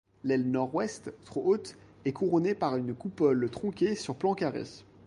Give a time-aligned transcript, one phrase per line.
[0.23, 4.63] L’aile nord-ouest, trop haute, est couronnée par une coupole tronquée sur plan carrée.